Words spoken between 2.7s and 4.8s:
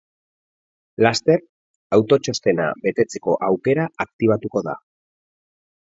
betetzeko aukera aktibatuko da.